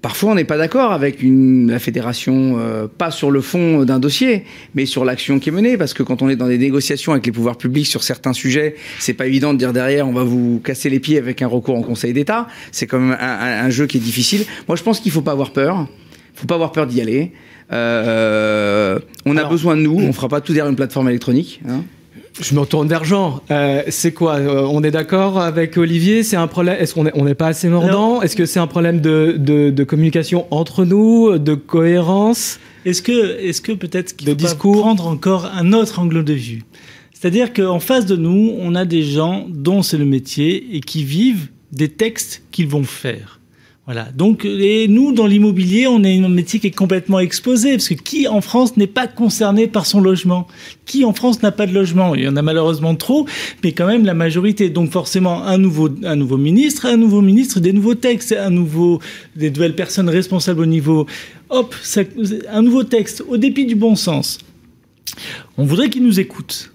Parfois, 0.00 0.30
on 0.30 0.34
n'est 0.36 0.44
pas 0.44 0.56
d'accord 0.56 0.92
avec 0.92 1.22
une, 1.22 1.70
la 1.72 1.80
fédération, 1.80 2.56
euh, 2.58 2.86
pas 2.86 3.10
sur 3.10 3.32
le 3.32 3.40
fond 3.40 3.84
d'un 3.84 3.98
dossier, 3.98 4.44
mais 4.76 4.86
sur 4.86 5.04
l'action 5.04 5.40
qui 5.40 5.48
est 5.48 5.52
menée, 5.52 5.76
parce 5.76 5.92
que 5.92 6.04
quand 6.04 6.22
on 6.22 6.28
est 6.28 6.36
dans 6.36 6.46
des 6.46 6.58
négociations 6.58 7.12
avec 7.12 7.26
les 7.26 7.32
pouvoirs 7.32 7.58
publics 7.58 7.86
sur 7.86 8.04
certains 8.04 8.32
sujets, 8.32 8.76
c'est 9.00 9.14
pas 9.14 9.26
évident 9.26 9.52
de 9.52 9.58
dire 9.58 9.72
derrière, 9.72 10.06
on 10.06 10.12
va 10.12 10.22
vous 10.22 10.60
casser 10.62 10.88
les 10.88 11.00
pieds 11.00 11.18
avec 11.18 11.42
un 11.42 11.48
recours 11.48 11.74
en 11.74 11.82
Conseil 11.82 12.12
d'État. 12.12 12.46
C'est 12.70 12.86
quand 12.86 13.00
même 13.00 13.16
un, 13.18 13.64
un, 13.66 13.70
jeu 13.70 13.86
qui 13.86 13.96
est 13.96 14.00
difficile. 14.00 14.44
Moi, 14.68 14.76
je 14.76 14.84
pense 14.84 15.00
qu'il 15.00 15.10
faut 15.10 15.22
pas 15.22 15.32
avoir 15.32 15.52
peur. 15.52 15.88
Faut 16.34 16.46
pas 16.46 16.54
avoir 16.54 16.70
peur 16.70 16.86
d'y 16.86 17.00
aller. 17.00 17.32
Euh, 17.72 18.98
on 19.26 19.36
a 19.36 19.44
besoin 19.44 19.76
de 19.76 19.82
nous. 19.82 19.98
On 19.98 20.12
fera 20.12 20.28
pas 20.28 20.40
tout 20.40 20.52
derrière 20.52 20.70
une 20.70 20.76
plateforme 20.76 21.08
électronique. 21.08 21.60
Hein. 21.68 21.82
Je 22.40 22.54
me 22.54 22.60
retourne 22.60 22.88
vers 22.88 23.04
Jean. 23.04 23.40
Euh, 23.50 23.82
c'est 23.88 24.12
quoi 24.12 24.36
euh, 24.36 24.66
On 24.70 24.82
est 24.82 24.90
d'accord 24.90 25.40
avec 25.40 25.76
Olivier? 25.76 26.22
C'est 26.22 26.36
un 26.36 26.46
problème 26.46 26.76
Est-ce 26.78 26.94
qu'on 26.94 27.04
n'est 27.04 27.12
on 27.14 27.34
pas 27.34 27.48
assez 27.48 27.68
mordant? 27.68 28.22
Est-ce 28.22 28.36
que 28.36 28.46
c'est 28.46 28.60
un 28.60 28.66
problème 28.66 29.00
de, 29.00 29.34
de, 29.38 29.70
de, 29.70 29.84
communication 29.84 30.46
entre 30.50 30.84
nous, 30.84 31.38
de 31.38 31.54
cohérence? 31.54 32.58
Est-ce 32.84 33.02
que, 33.02 33.38
est-ce 33.40 33.60
que 33.60 33.72
peut-être 33.72 34.16
qu'il 34.16 34.28
faut 34.28 34.34
discours? 34.34 34.80
prendre 34.80 35.06
encore 35.06 35.46
un 35.46 35.72
autre 35.72 35.98
angle 35.98 36.24
de 36.24 36.34
vue? 36.34 36.62
C'est-à-dire 37.12 37.52
qu'en 37.52 37.80
face 37.80 38.06
de 38.06 38.16
nous, 38.16 38.54
on 38.60 38.74
a 38.76 38.84
des 38.84 39.02
gens 39.02 39.46
dont 39.48 39.82
c'est 39.82 39.98
le 39.98 40.04
métier 40.04 40.76
et 40.76 40.80
qui 40.80 41.02
vivent 41.02 41.48
des 41.72 41.88
textes 41.88 42.42
qu'ils 42.52 42.68
vont 42.68 42.84
faire. 42.84 43.37
Voilà. 43.88 44.08
Donc, 44.14 44.44
et 44.44 44.86
nous, 44.86 45.12
dans 45.12 45.26
l'immobilier, 45.26 45.86
on 45.86 46.04
est 46.04 46.22
un 46.22 46.28
métier 46.28 46.60
qui 46.60 46.66
est 46.66 46.76
complètement 46.76 47.20
exposé, 47.20 47.70
parce 47.70 47.88
que 47.88 47.94
qui 47.94 48.28
en 48.28 48.42
France 48.42 48.76
n'est 48.76 48.86
pas 48.86 49.06
concerné 49.06 49.66
par 49.66 49.86
son 49.86 50.02
logement? 50.02 50.46
Qui 50.84 51.06
en 51.06 51.14
France 51.14 51.42
n'a 51.42 51.52
pas 51.52 51.66
de 51.66 51.72
logement? 51.72 52.14
Il 52.14 52.24
y 52.24 52.28
en 52.28 52.36
a 52.36 52.42
malheureusement 52.42 52.94
trop, 52.96 53.26
mais 53.64 53.72
quand 53.72 53.86
même 53.86 54.04
la 54.04 54.12
majorité. 54.12 54.68
Donc, 54.68 54.90
forcément, 54.90 55.42
un 55.42 55.56
nouveau, 55.56 55.88
un 56.04 56.16
nouveau 56.16 56.36
ministre, 56.36 56.84
un 56.84 56.98
nouveau 56.98 57.22
ministre, 57.22 57.60
des 57.60 57.72
nouveaux 57.72 57.94
textes, 57.94 58.32
un 58.38 58.50
nouveau, 58.50 59.00
des 59.36 59.50
nouvelles 59.50 59.74
personnes 59.74 60.10
responsables 60.10 60.60
au 60.60 60.66
niveau. 60.66 61.06
Hop, 61.48 61.74
un 62.50 62.60
nouveau 62.60 62.84
texte, 62.84 63.24
au 63.26 63.38
dépit 63.38 63.64
du 63.64 63.74
bon 63.74 63.96
sens. 63.96 64.36
On 65.56 65.64
voudrait 65.64 65.88
qu'ils 65.88 66.04
nous 66.04 66.20
écoutent. 66.20 66.74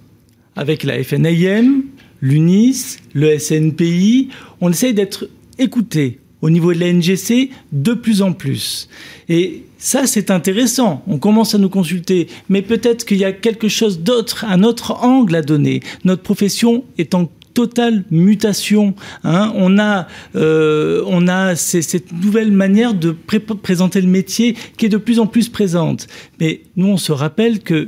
Avec 0.56 0.82
la 0.82 1.04
FNIM, 1.04 1.84
l'UNIS, 2.22 2.98
le 3.14 3.38
SNPI, 3.38 4.30
on 4.62 4.72
essaye 4.72 4.96
d'être 4.96 5.30
écoutés 5.60 6.18
au 6.44 6.50
niveau 6.50 6.74
de 6.74 6.80
la 6.80 6.92
NGC 6.92 7.52
de 7.72 7.94
plus 7.94 8.22
en 8.22 8.34
plus. 8.34 8.90
Et 9.30 9.64
ça, 9.78 10.06
c'est 10.06 10.30
intéressant. 10.30 11.02
On 11.08 11.18
commence 11.18 11.56
à 11.56 11.58
nous 11.58 11.70
consulter. 11.70 12.28
Mais 12.50 12.62
peut-être 12.62 13.06
qu'il 13.06 13.18
y 13.18 13.24
a 13.24 13.32
quelque 13.32 13.70
chose 13.70 14.02
d'autre, 14.02 14.44
un 14.46 14.62
autre 14.64 15.04
angle 15.04 15.36
à 15.36 15.42
donner. 15.42 15.80
Notre 16.04 16.22
profession 16.22 16.84
est 16.98 17.16
en 17.16 17.30
totale 17.54 18.04
mutation. 18.12 18.94
Hein. 19.24 19.54
On 19.56 19.80
a, 19.80 20.08
euh, 20.36 21.02
on 21.08 21.30
a 21.30 21.56
cette 21.56 22.12
nouvelle 22.12 22.52
manière 22.52 22.94
de 22.94 23.12
présenter 23.12 24.02
le 24.02 24.08
métier 24.08 24.58
qui 24.78 24.88
est 24.88 24.90
de 24.90 24.98
plus 24.98 25.20
en 25.20 25.28
plus 25.28 25.48
présente. 25.48 26.08
Mais 26.42 26.60
nous, 26.76 26.88
on 26.88 26.98
se 26.98 27.14
rappelle 27.14 27.62
que 27.62 27.88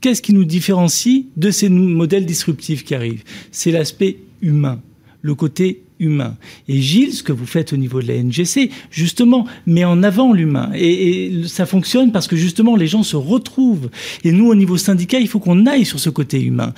qu'est-ce 0.00 0.22
qui 0.22 0.34
nous 0.34 0.44
différencie 0.44 1.24
de 1.36 1.50
ces 1.50 1.68
modèles 1.68 2.26
disruptifs 2.26 2.84
qui 2.84 2.94
arrivent? 2.94 3.24
C'est 3.50 3.72
l'aspect 3.72 4.18
humain, 4.40 4.80
le 5.20 5.34
côté 5.34 5.82
humain. 6.00 6.36
Et 6.68 6.80
Gilles, 6.80 7.12
ce 7.12 7.22
que 7.22 7.32
vous 7.32 7.46
faites 7.46 7.72
au 7.72 7.76
niveau 7.76 8.00
de 8.00 8.08
la 8.08 8.22
NGC, 8.22 8.70
justement, 8.90 9.46
met 9.66 9.84
en 9.84 10.02
avant 10.02 10.32
l'humain. 10.32 10.70
Et, 10.74 11.26
et, 11.26 11.48
ça 11.48 11.66
fonctionne 11.66 12.12
parce 12.12 12.26
que 12.26 12.36
justement, 12.36 12.76
les 12.76 12.86
gens 12.86 13.02
se 13.02 13.16
retrouvent. 13.16 13.90
Et 14.24 14.32
nous, 14.32 14.48
au 14.48 14.54
niveau 14.54 14.76
syndicat, 14.76 15.18
il 15.18 15.28
faut 15.28 15.40
qu'on 15.40 15.66
aille 15.66 15.84
sur 15.84 16.00
ce 16.00 16.10
côté 16.10 16.40
humain 16.40 16.72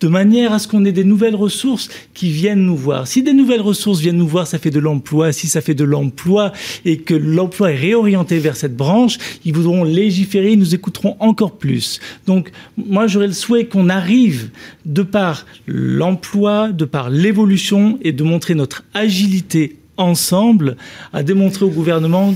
de 0.00 0.08
manière 0.08 0.52
à 0.52 0.58
ce 0.58 0.68
qu'on 0.68 0.84
ait 0.84 0.92
des 0.92 1.04
nouvelles 1.04 1.34
ressources 1.34 1.88
qui 2.14 2.30
viennent 2.30 2.64
nous 2.64 2.76
voir. 2.76 3.06
Si 3.06 3.22
des 3.22 3.32
nouvelles 3.32 3.60
ressources 3.60 4.00
viennent 4.00 4.16
nous 4.16 4.28
voir, 4.28 4.46
ça 4.46 4.58
fait 4.58 4.70
de 4.70 4.78
l'emploi. 4.78 5.32
Si 5.32 5.48
ça 5.48 5.60
fait 5.60 5.74
de 5.74 5.84
l'emploi 5.84 6.52
et 6.84 6.98
que 6.98 7.14
l'emploi 7.14 7.72
est 7.72 7.76
réorienté 7.76 8.38
vers 8.38 8.56
cette 8.56 8.76
branche, 8.76 9.18
ils 9.44 9.54
voudront 9.54 9.84
légiférer, 9.84 10.52
ils 10.52 10.58
nous 10.58 10.74
écouteront 10.74 11.16
encore 11.20 11.58
plus. 11.58 12.00
Donc, 12.26 12.50
moi, 12.76 13.06
j'aurais 13.06 13.26
le 13.26 13.32
souhait 13.32 13.66
qu'on 13.66 13.88
arrive, 13.88 14.50
de 14.84 15.02
par 15.02 15.46
l'emploi, 15.66 16.68
de 16.68 16.84
par 16.84 17.10
l'évolution 17.10 17.98
et 18.02 18.12
de 18.12 18.22
montrer 18.22 18.54
notre 18.54 18.84
agilité 18.94 19.76
ensemble, 19.96 20.76
à 21.12 21.22
démontrer 21.22 21.64
au 21.64 21.70
gouvernement 21.70 22.34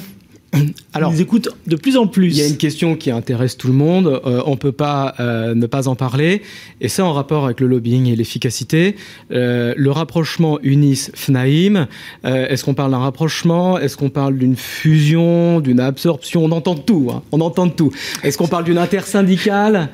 alors, 0.93 1.13
ils 1.15 1.21
écoutent 1.21 1.49
de 1.67 1.77
plus 1.77 1.97
en 1.97 2.07
plus. 2.07 2.29
Il 2.29 2.39
y 2.39 2.43
a 2.43 2.47
une 2.47 2.57
question 2.57 2.97
qui 2.97 3.11
intéresse 3.11 3.57
tout 3.57 3.69
le 3.69 3.73
monde. 3.73 4.21
Euh, 4.27 4.43
on 4.47 4.57
peut 4.57 4.73
pas 4.73 5.15
euh, 5.21 5.55
ne 5.55 5.67
pas 5.67 5.89
en 5.89 5.95
parler, 5.95 6.43
et 6.81 6.89
c'est 6.89 7.03
en 7.03 7.13
rapport 7.13 7.45
avec 7.45 7.61
le 7.61 7.67
lobbying 7.67 8.07
et 8.07 8.17
l'efficacité. 8.17 8.97
Euh, 9.31 9.75
le 9.77 9.91
rapprochement 9.91 10.59
UNIS-FNAIM. 10.63 11.87
Euh, 12.25 12.49
est-ce 12.49 12.65
qu'on 12.65 12.75
parle 12.75 12.91
d'un 12.91 12.99
rapprochement? 12.99 13.79
Est-ce 13.79 13.97
qu'on 13.97 14.11
parle 14.11 14.37
d'une 14.37 14.57
fusion, 14.57 15.61
d'une 15.61 15.81
absorption? 15.81 16.45
On 16.45 16.53
entend 16.53 16.75
tout. 16.75 17.11
Hein. 17.13 17.23
on 17.33 17.41
entend 17.41 17.69
tout. 17.69 17.93
Est-ce 18.23 18.37
qu'on 18.37 18.49
parle 18.49 18.65
d'une 18.65 18.79
intersyndicale? 18.79 19.91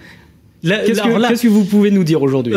Qu'est-ce 0.63 1.01
que, 1.01 1.43
que, 1.43 1.49
vous 1.49 1.65
pouvez 1.65 1.91
nous 1.91 2.05
dire 2.05 2.23
aujourd'hui? 2.23 2.55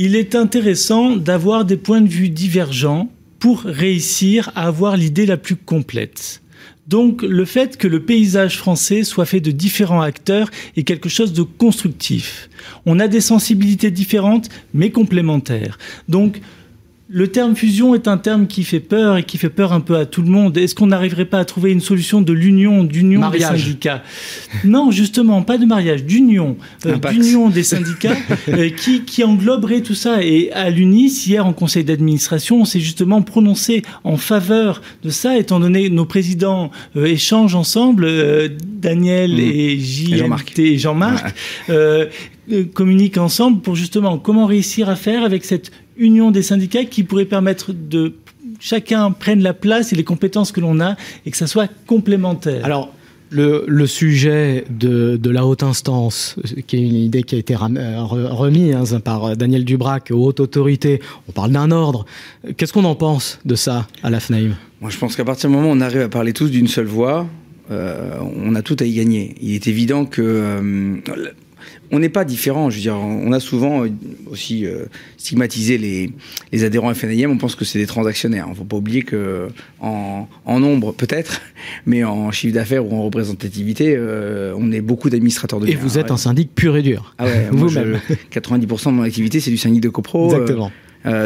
Il 0.00 0.14
est 0.14 0.36
intéressant 0.36 1.16
d'avoir 1.16 1.64
des 1.64 1.76
points 1.76 2.00
de 2.00 2.08
vue 2.08 2.28
divergents 2.28 3.08
pour 3.38 3.62
réussir 3.62 4.50
à 4.54 4.66
avoir 4.66 4.96
l'idée 4.96 5.26
la 5.26 5.36
plus 5.36 5.56
complète. 5.56 6.40
Donc 6.88 7.22
le 7.22 7.44
fait 7.44 7.76
que 7.76 7.86
le 7.86 8.00
paysage 8.00 8.56
français 8.56 9.04
soit 9.04 9.26
fait 9.26 9.40
de 9.40 9.50
différents 9.50 10.00
acteurs 10.00 10.50
est 10.76 10.84
quelque 10.84 11.08
chose 11.08 11.32
de 11.32 11.42
constructif. 11.42 12.48
On 12.86 12.98
a 12.98 13.08
des 13.08 13.20
sensibilités 13.20 13.90
différentes 13.90 14.48
mais 14.72 14.90
complémentaires. 14.90 15.78
Donc 16.08 16.40
le 17.10 17.28
terme 17.28 17.56
fusion 17.56 17.94
est 17.94 18.06
un 18.06 18.18
terme 18.18 18.46
qui 18.46 18.64
fait 18.64 18.80
peur 18.80 19.16
et 19.16 19.22
qui 19.22 19.38
fait 19.38 19.48
peur 19.48 19.72
un 19.72 19.80
peu 19.80 19.96
à 19.96 20.04
tout 20.04 20.20
le 20.20 20.28
monde. 20.28 20.58
Est-ce 20.58 20.74
qu'on 20.74 20.88
n'arriverait 20.88 21.24
pas 21.24 21.38
à 21.38 21.44
trouver 21.46 21.72
une 21.72 21.80
solution 21.80 22.20
de 22.20 22.34
l'union, 22.34 22.84
d'union 22.84 23.30
des 23.30 23.40
syndicats? 23.40 24.02
Non, 24.64 24.90
justement, 24.90 25.42
pas 25.42 25.56
de 25.56 25.64
mariage, 25.64 26.04
d'union, 26.04 26.58
euh, 26.84 26.96
d'union 26.96 27.48
des 27.48 27.62
syndicats 27.62 28.16
euh, 28.50 28.68
qui, 28.68 29.04
qui 29.04 29.24
engloberait 29.24 29.80
tout 29.80 29.94
ça. 29.94 30.22
Et 30.22 30.52
à 30.52 30.68
l'UNIS, 30.68 31.26
hier 31.26 31.46
en 31.46 31.54
conseil 31.54 31.82
d'administration, 31.82 32.60
on 32.60 32.64
s'est 32.66 32.80
justement 32.80 33.22
prononcé 33.22 33.82
en 34.04 34.18
faveur 34.18 34.82
de 35.02 35.08
ça, 35.08 35.38
étant 35.38 35.60
donné 35.60 35.88
nos 35.88 36.04
présidents 36.04 36.70
euh, 36.94 37.06
échangent 37.06 37.54
ensemble, 37.54 38.06
Daniel 38.60 39.32
mmh. 39.32 39.40
et 39.40 39.78
Jean-Marc, 39.80 40.58
et 40.58 40.76
Jean-Marc 40.76 41.34
communiquent 42.74 43.18
ensemble 43.18 43.60
pour 43.60 43.76
justement 43.76 44.18
comment 44.18 44.46
réussir 44.46 44.88
à 44.88 44.96
faire 44.96 45.22
avec 45.22 45.44
cette 45.44 45.70
union 45.98 46.30
des 46.30 46.42
syndicats 46.42 46.84
qui 46.84 47.02
pourrait 47.02 47.24
permettre 47.24 47.72
de 47.72 48.14
chacun 48.60 49.10
prenne 49.10 49.42
la 49.42 49.54
place 49.54 49.92
et 49.92 49.96
les 49.96 50.04
compétences 50.04 50.52
que 50.52 50.60
l'on 50.60 50.80
a 50.80 50.96
et 51.26 51.30
que 51.30 51.36
ça 51.36 51.46
soit 51.46 51.70
complémentaire. 51.86 52.64
Alors, 52.64 52.92
le, 53.30 53.86
sujet 53.86 54.64
de, 54.70 55.18
la 55.30 55.46
haute 55.46 55.62
instance, 55.62 56.36
qui 56.66 56.76
est 56.76 56.80
une 56.80 56.94
idée 56.94 57.22
qui 57.22 57.34
a 57.34 57.38
été 57.38 57.54
euh, 57.54 58.02
remise 58.02 58.94
hein, 58.94 59.00
par 59.00 59.36
Daniel 59.36 59.64
Dubrac 59.64 60.10
aux 60.10 60.24
hautes 60.24 60.40
autorités, 60.40 61.00
on 61.28 61.32
parle 61.32 61.52
d'un 61.52 61.70
ordre. 61.70 62.06
Qu'est-ce 62.56 62.72
qu'on 62.72 62.84
en 62.84 62.94
pense 62.94 63.38
de 63.44 63.54
ça 63.54 63.86
à 64.02 64.10
la 64.10 64.20
FNAIM 64.20 64.54
Moi, 64.80 64.90
je 64.90 64.98
pense 64.98 65.16
qu'à 65.16 65.24
partir 65.24 65.50
du 65.50 65.56
moment 65.56 65.68
où 65.68 65.72
on 65.72 65.80
arrive 65.80 66.00
à 66.00 66.08
parler 66.08 66.32
tous 66.32 66.50
d'une 66.50 66.68
seule 66.68 66.86
voix, 66.86 67.26
euh, 67.70 68.16
on 68.36 68.54
a 68.54 68.62
tout 68.62 68.76
à 68.80 68.84
y 68.84 68.94
gagner. 68.94 69.34
Il 69.42 69.54
est 69.54 69.66
évident 69.66 70.06
que 70.06 70.22
euh, 70.22 70.96
on 71.90 71.98
n'est 71.98 72.08
pas 72.08 72.24
différent. 72.24 72.70
Je 72.70 72.76
veux 72.76 72.82
dire, 72.82 72.96
on 72.96 73.32
a 73.32 73.40
souvent 73.40 73.84
euh, 73.84 73.88
aussi 74.30 74.66
euh, 74.66 74.84
stigmatisé 75.16 75.78
les, 75.78 76.12
les 76.52 76.64
adhérents 76.64 76.92
FNIM. 76.92 77.30
On 77.30 77.38
pense 77.38 77.54
que 77.54 77.64
c'est 77.64 77.78
des 77.78 77.86
transactionnaires. 77.86 78.44
Il 78.46 78.50
ne 78.50 78.56
faut 78.56 78.64
pas 78.64 78.76
oublier 78.76 79.02
que 79.02 79.48
en, 79.80 80.26
nombre 80.46 80.92
peut-être, 80.92 81.40
mais 81.86 82.04
en 82.04 82.30
chiffre 82.30 82.54
d'affaires 82.54 82.86
ou 82.86 82.94
en 82.94 83.02
représentativité, 83.02 83.94
euh, 83.96 84.54
on 84.56 84.72
est 84.72 84.80
beaucoup 84.80 85.10
d'administrateurs 85.10 85.60
de 85.60 85.66
biens. 85.66 85.74
Et 85.74 85.78
vous 85.78 85.98
êtes 85.98 86.10
un 86.10 86.16
syndic 86.16 86.54
pur 86.54 86.76
et 86.76 86.82
dur. 86.82 87.14
Ah 87.18 87.24
ouais, 87.24 87.48
vous-même. 87.52 88.00
90% 88.32 88.86
de 88.86 88.90
mon 88.90 89.02
activité, 89.02 89.40
c'est 89.40 89.50
du 89.50 89.58
syndic 89.58 89.80
de 89.80 89.88
copro. 89.88 90.32
Exactement. 90.32 90.70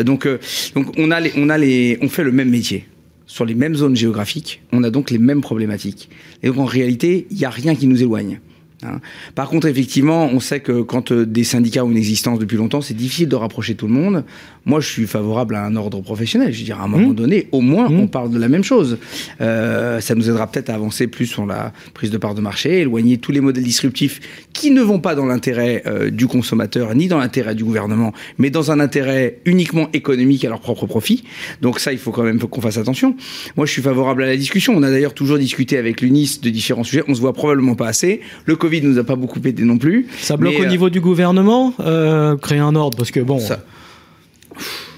donc, 0.05 0.29
donc 0.75 0.95
on 0.99 1.11
a 1.11 1.21
les, 1.21 1.33
on 1.37 1.49
a 1.49 1.59
les, 1.59 1.99
on 2.03 2.09
fait 2.09 2.25
le 2.25 2.33
même 2.33 2.51
métier 2.51 2.87
sur 3.27 3.47
les 3.47 3.55
mêmes 3.55 3.75
zones 3.75 3.97
géographiques. 3.97 4.63
On 4.73 4.85
a 4.85 4.91
donc 4.91 5.11
les 5.11 5.19
mêmes 5.19 5.41
problématiques. 5.41 6.11
Et 6.43 6.49
donc 6.49 6.59
en 6.59 6.67
réalité, 6.67 7.27
il 7.31 7.39
n'y 7.39 7.47
a 7.47 7.51
rien 7.51 7.75
qui 7.75 7.87
nous 7.87 8.03
éloigne. 8.03 8.41
Hein. 8.85 9.01
Par 9.35 9.49
contre, 9.49 9.67
effectivement, 9.67 10.27
on 10.27 10.41
sait 10.41 10.61
que 10.61 10.83
quand 10.83 11.13
euh, 11.13 11.27
des 11.27 11.45
syndicats 11.45 11.85
ont 11.85 11.91
une 11.91 11.97
existence 11.97 12.39
depuis 12.39 12.57
longtemps, 12.57 12.81
c'est 12.81 12.95
difficile 12.95 13.29
de 13.29 13.37
rapprocher 13.37 13.75
tout 13.75 13.87
le 13.87 13.93
monde. 13.93 14.25
Moi, 14.65 14.81
je 14.81 14.89
suis 14.89 15.07
favorable 15.07 15.57
à 15.57 15.65
un 15.65 15.75
ordre 15.77 16.01
professionnel. 16.01 16.53
Je 16.53 16.59
veux 16.59 16.65
dire, 16.65 16.81
à 16.81 16.85
un 16.85 16.89
moment 16.89 17.11
mmh. 17.11 17.15
donné, 17.15 17.49
au 17.53 17.61
moins, 17.61 17.89
mmh. 17.89 18.01
on 18.01 18.07
parle 18.07 18.31
de 18.31 18.39
la 18.39 18.49
même 18.49 18.65
chose. 18.65 18.99
Euh, 19.41 20.01
ça 20.01 20.15
nous 20.15 20.29
aidera 20.29 20.47
peut-être 20.47 20.71
à 20.71 20.75
avancer 20.75 21.07
plus 21.07 21.27
sur 21.27 21.47
la 21.47 21.73
prise 21.95 22.11
de 22.11 22.19
part 22.19 22.35
de 22.35 22.41
marché, 22.41 22.81
éloigner 22.81 23.19
tous 23.19 23.33
les 23.33 23.41
modèles 23.41 23.65
disruptifs 23.65 24.21
qui 24.53 24.71
ne 24.71 24.83
vont 24.83 25.01
pas 25.01 25.15
dans 25.15 25.27
l'intérêt 25.27 25.83
euh, 25.87 26.11
du 26.11 26.27
consommateur 26.27 26.95
ni 26.95 27.09
dans 27.09 27.19
l'intérêt 27.19 27.55
du 27.55 27.65
gouvernement, 27.65 28.13
mais 28.39 28.51
dans 28.51 28.71
un 28.71 28.81
intérêt 28.81 29.39
uniquement 29.45 29.89
économique 29.93 30.45
à 30.45 30.49
leur 30.49 30.61
propre 30.61 30.87
profit. 30.87 31.25
Donc 31.61 31.81
ça, 31.81 31.93
il 31.93 31.99
faut 31.99 32.13
quand 32.13 32.23
même 32.23 32.39
qu'on 32.39 32.61
fasse 32.61 32.79
attention. 32.79 33.17
Moi, 33.57 33.67
je 33.67 33.73
suis 33.73 33.83
favorable 33.83 34.23
à 34.23 34.27
la 34.27 34.37
discussion. 34.37 34.75
On 34.77 34.83
a 34.83 34.91
d'ailleurs 34.91 35.15
toujours 35.15 35.39
discuté 35.39 35.77
avec 35.77 36.01
l'UNIS 36.01 36.41
de 36.43 36.51
différents 36.51 36.85
sujets. 36.85 37.03
On 37.09 37.15
se 37.15 37.21
voit 37.21 37.33
probablement 37.33 37.75
pas 37.75 37.89
assez. 37.89 38.21
Le 38.47 38.57
Covid 38.57 38.72
nous 38.81 38.99
a 38.99 39.05
pas 39.05 39.17
beaucoup 39.17 39.41
aidé 39.45 39.65
non 39.65 39.79
plus. 39.79 40.07
Ça 40.21 40.37
bloque 40.37 40.55
au 40.59 40.63
euh, 40.63 40.69
niveau 40.69 40.91
du 40.91 41.01
gouvernement, 41.01 41.75
euh, 41.81 42.37
créer 42.37 42.59
un 42.59 42.75
ordre, 42.75 42.97
parce 42.97 43.11
que 43.11 43.21
bon. 43.21 43.39
Ça... 43.39 43.65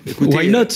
Écoutez, 0.06 0.36
Why 0.36 0.48
not 0.48 0.68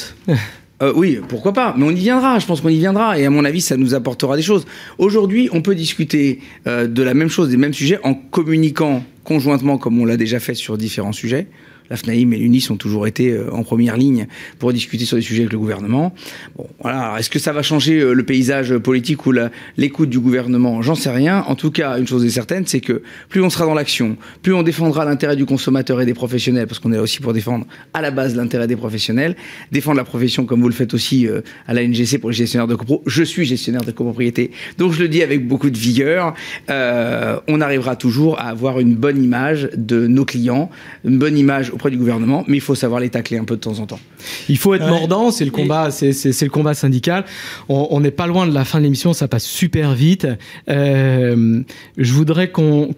euh, 0.80 0.92
oui, 0.94 1.18
pourquoi 1.28 1.52
pas, 1.52 1.74
mais 1.76 1.84
on 1.84 1.90
y 1.90 1.96
viendra, 1.96 2.38
je 2.38 2.46
pense 2.46 2.60
qu'on 2.60 2.68
y 2.68 2.78
viendra, 2.78 3.18
et 3.18 3.26
à 3.26 3.30
mon 3.30 3.44
avis, 3.44 3.60
ça 3.60 3.76
nous 3.76 3.94
apportera 3.94 4.36
des 4.36 4.42
choses. 4.42 4.64
Aujourd'hui, 4.98 5.48
on 5.52 5.60
peut 5.60 5.74
discuter 5.74 6.38
de 6.66 7.02
la 7.02 7.14
même 7.14 7.28
chose, 7.28 7.48
des 7.48 7.56
mêmes 7.56 7.74
sujets, 7.74 7.98
en 8.04 8.14
communiquant 8.14 9.02
conjointement, 9.24 9.76
comme 9.76 10.00
on 10.00 10.04
l'a 10.04 10.16
déjà 10.16 10.38
fait 10.38 10.54
sur 10.54 10.78
différents 10.78 11.12
sujets 11.12 11.48
la 11.90 11.96
FNAIM 11.96 12.32
et 12.32 12.38
l'UNIS 12.38 12.70
ont 12.70 12.76
toujours 12.76 13.06
été 13.06 13.30
euh, 13.30 13.52
en 13.52 13.62
première 13.62 13.96
ligne 13.96 14.26
pour 14.58 14.72
discuter 14.72 15.04
sur 15.04 15.16
des 15.16 15.22
sujets 15.22 15.42
avec 15.42 15.52
le 15.52 15.58
gouvernement. 15.58 16.14
Bon, 16.56 16.66
voilà. 16.80 17.16
Est-ce 17.18 17.30
que 17.30 17.38
ça 17.38 17.52
va 17.52 17.62
changer 17.62 18.00
euh, 18.00 18.12
le 18.12 18.24
paysage 18.24 18.76
politique 18.78 19.26
ou 19.26 19.32
l'écoute 19.76 20.10
du 20.10 20.20
gouvernement? 20.20 20.82
J'en 20.82 20.94
sais 20.94 21.10
rien. 21.10 21.44
En 21.48 21.54
tout 21.54 21.70
cas, 21.70 21.98
une 21.98 22.06
chose 22.06 22.24
est 22.24 22.30
certaine, 22.30 22.66
c'est 22.66 22.80
que 22.80 23.02
plus 23.28 23.42
on 23.42 23.50
sera 23.50 23.66
dans 23.66 23.74
l'action, 23.74 24.16
plus 24.42 24.54
on 24.54 24.62
défendra 24.62 25.04
l'intérêt 25.04 25.36
du 25.36 25.46
consommateur 25.46 26.00
et 26.00 26.06
des 26.06 26.14
professionnels, 26.14 26.66
parce 26.66 26.78
qu'on 26.78 26.92
est 26.92 26.96
là 26.96 27.02
aussi 27.02 27.20
pour 27.20 27.32
défendre 27.32 27.66
à 27.94 28.02
la 28.02 28.10
base 28.10 28.34
l'intérêt 28.36 28.66
des 28.66 28.76
professionnels, 28.76 29.36
défendre 29.72 29.96
la 29.96 30.04
profession 30.04 30.46
comme 30.46 30.60
vous 30.60 30.68
le 30.68 30.74
faites 30.74 30.94
aussi 30.94 31.26
euh, 31.26 31.40
à 31.66 31.74
la 31.74 31.86
NGC 31.86 32.18
pour 32.18 32.30
les 32.30 32.36
gestionnaires 32.36 32.66
de 32.66 32.74
copro. 32.74 33.02
Je 33.06 33.22
suis 33.22 33.44
gestionnaire 33.44 33.82
de 33.82 33.92
copropriété, 33.92 34.50
donc 34.76 34.92
je 34.92 35.02
le 35.02 35.08
dis 35.08 35.22
avec 35.22 35.46
beaucoup 35.46 35.70
de 35.70 35.78
vigueur. 35.78 36.34
Euh, 36.70 37.38
on 37.48 37.60
arrivera 37.60 37.96
toujours 37.96 38.38
à 38.38 38.48
avoir 38.48 38.80
une 38.80 38.94
bonne 38.94 39.22
image 39.22 39.70
de 39.76 40.06
nos 40.06 40.24
clients, 40.24 40.70
une 41.04 41.18
bonne 41.18 41.38
image 41.38 41.70
auprès 41.78 41.90
du 41.90 41.96
gouvernement, 41.96 42.44
mais 42.48 42.56
il 42.56 42.60
faut 42.60 42.74
savoir 42.74 43.00
les 43.00 43.08
tacler 43.08 43.38
un 43.38 43.44
peu 43.44 43.54
de 43.54 43.60
temps 43.60 43.78
en 43.78 43.86
temps. 43.86 44.00
Il 44.48 44.58
faut 44.58 44.74
être 44.74 44.86
mordant, 44.86 45.30
c'est 45.30 45.44
le 45.44 45.52
combat, 45.52 45.90
c'est 45.90 46.10
le 46.42 46.48
combat 46.50 46.74
syndical. 46.74 47.24
On 47.68 48.00
n'est 48.00 48.10
pas 48.10 48.26
loin 48.26 48.46
de 48.46 48.52
la 48.52 48.64
fin 48.64 48.78
de 48.78 48.84
l'émission, 48.84 49.12
ça 49.12 49.28
passe 49.28 49.44
super 49.44 49.94
vite. 49.94 50.26
Euh, 50.68 51.62
je 51.96 52.12
voudrais 52.12 52.50
qu'on 52.50 52.94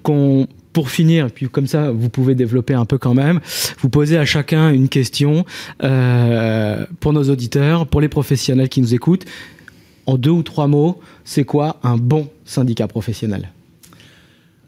pour 0.72 0.88
finir, 0.88 1.26
et 1.26 1.30
puis 1.30 1.48
comme 1.48 1.66
ça, 1.66 1.90
vous 1.90 2.08
pouvez 2.08 2.34
développer 2.34 2.74
un 2.74 2.84
peu 2.84 2.96
quand 2.96 3.14
même, 3.14 3.40
vous 3.80 3.88
posez 3.88 4.16
à 4.16 4.24
chacun 4.24 4.70
une 4.70 4.88
question 4.88 5.44
euh, 5.82 6.86
pour 7.00 7.12
nos 7.12 7.28
auditeurs, 7.28 7.86
pour 7.86 8.00
les 8.00 8.08
professionnels 8.08 8.68
qui 8.68 8.80
nous 8.80 8.94
écoutent. 8.94 9.24
En 10.06 10.16
deux 10.16 10.30
ou 10.30 10.42
trois 10.42 10.68
mots, 10.68 11.00
c'est 11.24 11.44
quoi 11.44 11.78
un 11.82 11.96
bon 11.96 12.28
syndicat 12.44 12.88
professionnel? 12.88 13.50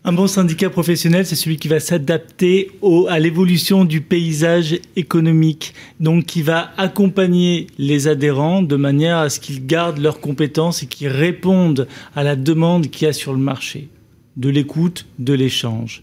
Un 0.04 0.12
bon 0.12 0.26
syndicat 0.26 0.68
professionnel, 0.68 1.24
c'est 1.24 1.36
celui 1.36 1.58
qui 1.58 1.68
va 1.68 1.78
s'adapter 1.78 2.72
à 3.08 3.20
l'évolution 3.20 3.84
du 3.84 4.00
paysage 4.00 4.80
économique, 4.96 5.74
donc 6.00 6.26
qui 6.26 6.42
va 6.42 6.72
accompagner 6.76 7.68
les 7.78 8.08
adhérents 8.08 8.62
de 8.62 8.74
manière 8.74 9.18
à 9.18 9.30
ce 9.30 9.38
qu'ils 9.38 9.64
gardent 9.64 9.98
leurs 9.98 10.20
compétences 10.20 10.82
et 10.82 10.86
qu'ils 10.86 11.08
répondent 11.08 11.86
à 12.16 12.24
la 12.24 12.34
demande 12.34 12.88
qu'il 12.90 13.06
y 13.06 13.08
a 13.08 13.12
sur 13.12 13.32
le 13.32 13.38
marché, 13.38 13.88
de 14.36 14.48
l'écoute, 14.48 15.06
de 15.20 15.34
l'échange. 15.34 16.02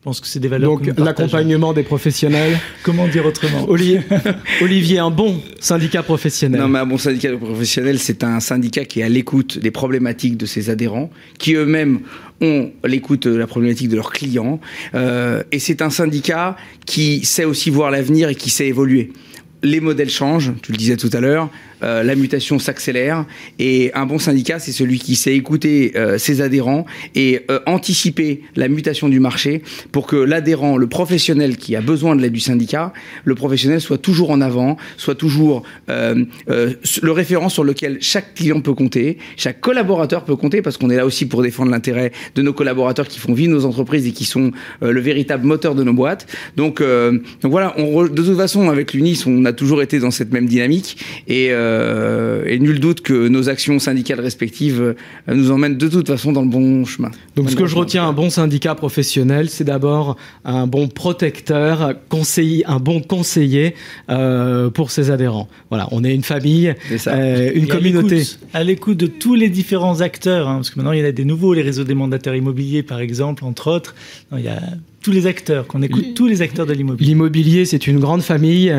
Je 0.00 0.04
pense 0.04 0.20
que 0.20 0.28
c'est 0.28 0.38
des 0.38 0.46
valeurs. 0.46 0.78
Donc 0.78 0.96
l'accompagnement 0.96 1.72
des 1.72 1.82
professionnels. 1.82 2.56
Comment 2.84 3.08
dire 3.08 3.26
autrement? 3.26 3.68
Olivier, 3.68 4.00
Olivier, 4.62 5.00
un 5.00 5.10
bon 5.10 5.42
syndicat 5.58 6.04
professionnel. 6.04 6.60
Non, 6.60 6.68
mais 6.68 6.78
un 6.78 6.86
bon 6.86 6.98
syndicat 6.98 7.36
professionnel, 7.36 7.98
c'est 7.98 8.22
un 8.22 8.38
syndicat 8.38 8.84
qui 8.84 9.00
est 9.00 9.02
à 9.02 9.08
l'écoute 9.08 9.58
des 9.58 9.72
problématiques 9.72 10.36
de 10.36 10.46
ses 10.46 10.70
adhérents, 10.70 11.10
qui 11.40 11.54
eux-mêmes 11.54 12.02
ont 12.40 12.70
l'écoute 12.84 13.26
de 13.26 13.34
la 13.34 13.48
problématique 13.48 13.88
de 13.88 13.96
leurs 13.96 14.12
clients, 14.12 14.60
euh, 14.94 15.42
et 15.50 15.58
c'est 15.58 15.82
un 15.82 15.90
syndicat 15.90 16.56
qui 16.86 17.24
sait 17.24 17.44
aussi 17.44 17.68
voir 17.68 17.90
l'avenir 17.90 18.28
et 18.28 18.36
qui 18.36 18.50
sait 18.50 18.68
évoluer 18.68 19.10
les 19.62 19.80
modèles 19.80 20.10
changent, 20.10 20.52
tu 20.62 20.72
le 20.72 20.78
disais 20.78 20.96
tout 20.96 21.10
à 21.12 21.20
l'heure, 21.20 21.50
euh, 21.82 22.02
la 22.02 22.14
mutation 22.14 22.58
s'accélère 22.58 23.24
et 23.58 23.90
un 23.94 24.06
bon 24.06 24.18
syndicat, 24.18 24.58
c'est 24.58 24.72
celui 24.72 24.98
qui 24.98 25.14
sait 25.14 25.34
écouter 25.34 25.92
euh, 25.96 26.18
ses 26.18 26.40
adhérents 26.40 26.86
et 27.14 27.42
euh, 27.50 27.60
anticiper 27.66 28.42
la 28.56 28.68
mutation 28.68 29.08
du 29.08 29.20
marché 29.20 29.62
pour 29.92 30.06
que 30.06 30.16
l'adhérent, 30.16 30.76
le 30.76 30.86
professionnel 30.86 31.56
qui 31.56 31.76
a 31.76 31.80
besoin 31.80 32.16
de 32.16 32.22
l'aide 32.22 32.32
du 32.32 32.40
syndicat, 32.40 32.92
le 33.24 33.34
professionnel 33.34 33.80
soit 33.80 33.98
toujours 33.98 34.30
en 34.30 34.40
avant, 34.40 34.76
soit 34.96 35.14
toujours 35.14 35.62
le 35.88 37.10
référent 37.10 37.48
sur 37.48 37.64
lequel 37.64 37.98
chaque 38.00 38.34
client 38.34 38.60
peut 38.60 38.74
compter, 38.74 39.18
chaque 39.36 39.60
collaborateur 39.60 40.24
peut 40.24 40.36
compter 40.36 40.62
parce 40.62 40.76
qu'on 40.76 40.90
est 40.90 40.96
là 40.96 41.06
aussi 41.06 41.26
pour 41.26 41.42
défendre 41.42 41.70
l'intérêt 41.70 42.12
de 42.34 42.42
nos 42.42 42.52
collaborateurs 42.52 43.08
qui 43.08 43.18
font 43.18 43.32
vivre 43.32 43.52
nos 43.52 43.64
entreprises 43.64 44.06
et 44.06 44.12
qui 44.12 44.24
sont 44.24 44.52
le 44.80 45.00
véritable 45.00 45.46
moteur 45.46 45.74
de 45.74 45.82
nos 45.82 45.92
boîtes. 45.92 46.26
Donc, 46.56 46.80
donc 46.80 47.50
voilà, 47.50 47.74
on 47.78 47.98
de 48.04 48.22
toute 48.22 48.36
façon 48.36 48.68
avec 48.68 48.92
l'UNIS, 48.92 49.24
on 49.26 49.44
a 49.44 49.52
toujours 49.52 49.82
été 49.82 49.98
dans 49.98 50.10
cette 50.10 50.32
même 50.32 50.46
dynamique 50.46 50.98
et 51.26 51.48
euh, 51.50 51.67
et 52.46 52.58
nul 52.58 52.80
doute 52.80 53.00
que 53.00 53.28
nos 53.28 53.48
actions 53.48 53.78
syndicales 53.78 54.20
respectives 54.20 54.80
euh, 54.80 55.34
nous 55.34 55.50
emmènent 55.50 55.76
de 55.76 55.88
toute 55.88 56.06
façon 56.06 56.32
dans 56.32 56.42
le 56.42 56.48
bon 56.48 56.84
chemin. 56.84 57.10
Donc 57.36 57.50
ce 57.50 57.56
que 57.56 57.66
je 57.66 57.76
retiens, 57.76 58.06
un 58.06 58.12
bon 58.12 58.30
syndicat 58.30 58.74
professionnel, 58.74 59.48
c'est 59.48 59.64
d'abord 59.64 60.16
un 60.44 60.66
bon 60.66 60.88
protecteur, 60.88 61.94
conseiller, 62.08 62.64
un 62.66 62.78
bon 62.78 63.00
conseiller 63.00 63.74
euh, 64.10 64.70
pour 64.70 64.90
ses 64.90 65.10
adhérents. 65.10 65.48
Voilà, 65.70 65.88
on 65.92 66.04
est 66.04 66.14
une 66.14 66.22
famille, 66.22 66.74
une 66.90 67.68
communauté. 67.68 68.22
À 68.54 68.64
l'écoute 68.64 68.96
de 68.96 69.06
tous 69.06 69.34
les 69.34 69.48
différents 69.48 70.00
acteurs, 70.00 70.48
hein, 70.48 70.56
parce 70.56 70.70
que 70.70 70.76
maintenant 70.78 70.92
il 70.92 71.00
y 71.00 71.02
en 71.02 71.08
a 71.08 71.12
des 71.12 71.24
nouveaux, 71.24 71.54
les 71.54 71.62
réseaux 71.62 71.84
des 71.84 71.94
mandataires 71.94 72.34
immobiliers 72.34 72.82
par 72.82 73.00
exemple, 73.00 73.44
entre 73.44 73.70
autres. 73.70 73.94
il 74.32 74.44
y 74.44 74.48
a 74.48 74.60
tous 75.02 75.12
les 75.12 75.26
acteurs, 75.26 75.66
qu'on 75.66 75.82
écoute 75.82 76.14
tous 76.14 76.26
les 76.26 76.42
acteurs 76.42 76.66
de 76.66 76.72
l'immobilier. 76.72 77.08
L'immobilier, 77.08 77.64
c'est 77.64 77.86
une 77.86 78.00
grande 78.00 78.22
famille 78.22 78.74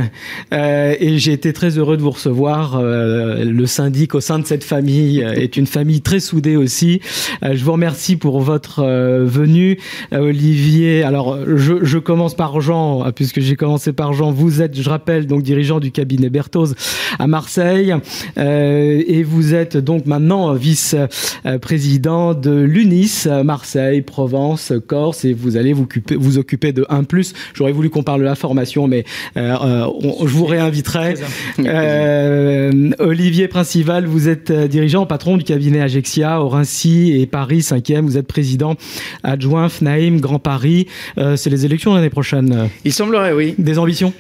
euh, 0.53 0.95
et 0.99 1.17
j'ai 1.17 1.31
été 1.31 1.53
très 1.53 1.77
heureux 1.77 1.97
de 1.97 2.01
vous 2.01 2.11
recevoir. 2.11 2.75
Euh, 2.75 3.45
le 3.45 3.65
syndic 3.65 4.15
au 4.15 4.21
sein 4.21 4.39
de 4.39 4.45
cette 4.45 4.63
famille 4.63 5.23
euh, 5.23 5.33
est 5.33 5.57
une 5.57 5.67
famille 5.67 6.01
très 6.01 6.19
soudée 6.19 6.55
aussi. 6.55 7.01
Euh, 7.43 7.55
je 7.55 7.63
vous 7.63 7.71
remercie 7.71 8.15
pour 8.15 8.41
votre 8.41 8.79
euh, 8.79 9.25
venue, 9.25 9.77
Olivier. 10.11 11.03
Alors, 11.03 11.38
je, 11.55 11.83
je, 11.83 11.97
commence 11.97 12.35
par 12.35 12.61
Jean, 12.61 13.11
puisque 13.13 13.39
j'ai 13.39 13.55
commencé 13.55 13.93
par 13.93 14.13
Jean. 14.13 14.31
Vous 14.31 14.61
êtes, 14.61 14.79
je 14.79 14.89
rappelle, 14.89 15.27
donc 15.27 15.43
dirigeant 15.43 15.79
du 15.79 15.91
cabinet 15.91 16.29
Berthoz 16.29 16.75
à 17.17 17.27
Marseille 17.27 17.93
et 18.38 19.23
vous 19.23 19.53
êtes 19.53 19.77
donc 19.77 20.05
maintenant 20.05 20.53
vice-président 20.53 22.33
de 22.33 22.51
l'UNIS 22.51 23.27
Marseille, 23.43 24.01
Provence, 24.01 24.71
Corse 24.88 25.25
et 25.25 25.33
vous 25.33 25.57
allez 25.57 25.73
vous 25.73 25.83
occuper 25.83 26.08
vous 26.15 26.37
occuper 26.37 26.71
de 26.71 26.85
1 26.89 27.03
plus. 27.03 27.33
J'aurais 27.53 27.71
voulu 27.71 27.89
qu'on 27.89 28.03
parle 28.03 28.21
de 28.21 28.25
la 28.25 28.35
formation, 28.35 28.87
mais 28.87 29.05
euh, 29.37 29.55
euh 29.61 29.87
on, 30.01 30.27
je 30.27 30.33
vous 30.33 30.45
réinviterai. 30.45 31.15
Euh, 31.59 32.91
Olivier 32.99 33.47
Principal, 33.47 34.05
vous 34.05 34.29
êtes 34.29 34.51
dirigeant, 34.51 35.05
patron 35.05 35.37
du 35.37 35.43
cabinet 35.43 35.81
Agexia, 35.81 36.41
Orinci 36.41 37.19
et 37.19 37.25
Paris 37.25 37.59
5e. 37.59 38.01
Vous 38.01 38.17
êtes 38.17 38.27
président 38.27 38.75
adjoint 39.23 39.69
FNAIM 39.69 40.19
Grand 40.19 40.39
Paris. 40.39 40.87
Euh, 41.17 41.35
C'est 41.35 41.49
les 41.49 41.65
élections 41.65 41.93
l'année 41.93 42.09
prochaine. 42.09 42.69
Il 42.85 42.93
semblerait, 42.93 43.33
oui. 43.33 43.55
Des 43.57 43.77
ambitions? 43.79 44.13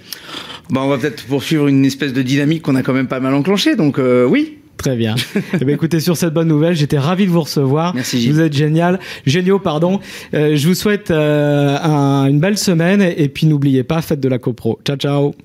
Bon, 0.69 0.81
on 0.81 0.87
va 0.87 0.97
peut-être 0.97 1.25
poursuivre 1.25 1.67
une 1.67 1.83
espèce 1.83 2.13
de 2.13 2.21
dynamique 2.21 2.61
qu'on 2.61 2.75
a 2.75 2.83
quand 2.83 2.93
même 2.93 3.07
pas 3.07 3.19
mal 3.19 3.33
enclenchée, 3.33 3.75
donc 3.75 3.97
euh, 3.97 4.25
oui. 4.25 4.58
Très 4.79 4.95
bien. 4.95 5.15
eh 5.53 5.65
bien, 5.65 5.75
écoutez, 5.75 5.99
sur 5.99 6.15
cette 6.15 6.33
bonne 6.33 6.47
nouvelle, 6.47 6.73
j'étais 6.73 6.97
ravi 6.97 7.25
de 7.25 7.31
vous 7.31 7.41
recevoir. 7.41 7.93
Merci. 7.93 8.21
Gilles. 8.21 8.31
Vous 8.31 8.39
êtes 8.39 8.53
génial, 8.53 8.97
géniaux, 9.25 9.59
pardon. 9.59 9.99
Euh, 10.33 10.55
je 10.55 10.67
vous 10.69 10.73
souhaite 10.73 11.11
euh, 11.11 11.77
un, 11.83 12.27
une 12.27 12.39
belle 12.39 12.57
semaine 12.57 13.01
et 13.01 13.27
puis 13.27 13.45
n'oubliez 13.45 13.83
pas, 13.83 14.01
faites 14.01 14.21
de 14.21 14.29
la 14.29 14.39
copro. 14.39 14.79
Ciao, 14.85 14.95
ciao. 14.95 15.35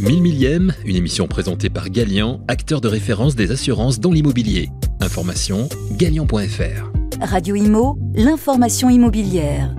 1000 0.00 0.20
millième, 0.20 0.74
une 0.84 0.96
émission 0.96 1.28
présentée 1.28 1.70
par 1.70 1.90
Galian, 1.90 2.40
acteur 2.48 2.80
de 2.80 2.88
référence 2.88 3.36
des 3.36 3.52
assurances 3.52 4.00
dans 4.00 4.10
l'immobilier. 4.10 4.68
Information 5.00 5.68
galian.fr. 5.92 6.90
Radio 7.20 7.54
Imo, 7.54 7.98
l'information 8.16 8.90
immobilière. 8.90 9.74